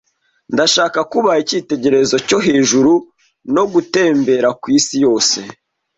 Ndashaka 0.53 0.99
kuba 1.11 1.31
icyitegererezo 1.41 2.17
cyo 2.27 2.37
hejuru 2.47 2.91
no 3.55 3.63
gutembera 3.73 4.49
kwisi 4.61 4.95
yose. 5.05 5.39